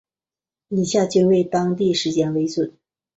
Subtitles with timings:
[0.69, 2.75] 以下均为当地时间为准。